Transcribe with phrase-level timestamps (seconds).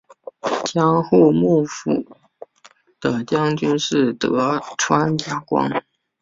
[0.65, 1.91] 江户幕府
[2.99, 5.69] 的将军是德川家光。